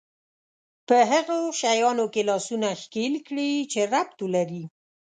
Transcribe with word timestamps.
په 0.87 0.97
هغو 1.11 1.39
شيانو 1.59 2.05
کې 2.13 2.21
لاسونه 2.29 2.67
ښکېل 2.81 3.13
کړي 3.27 3.51
چې 3.71 3.79
ربط 3.93 4.17
ولري. 4.25 4.63